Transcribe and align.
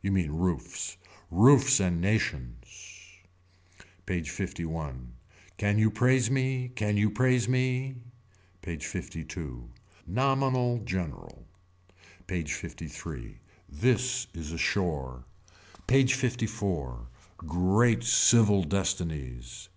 You 0.00 0.12
mean 0.12 0.30
roofs. 0.30 0.96
Roofs 1.28 1.80
and 1.80 2.00
nations. 2.00 3.18
PAGE 4.06 4.38
LI. 4.60 4.90
Can 5.56 5.76
you 5.76 5.90
praise 5.90 6.30
me. 6.30 6.70
Can 6.76 6.96
you 6.96 7.10
praise 7.10 7.48
me. 7.48 7.96
PAGE 8.60 8.94
LII. 8.94 9.64
Nominal 10.06 10.78
general. 10.84 11.44
PAGE 12.28 12.62
LIII. 12.62 13.40
This 13.68 14.28
is 14.34 14.52
a 14.52 14.56
shore. 14.56 15.24
PAGE 15.88 16.16
LIV. 16.22 16.62
Great 17.38 18.04
civil 18.04 18.62
destinies. 18.62 19.68